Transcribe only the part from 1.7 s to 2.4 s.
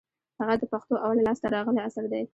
اثر دئ.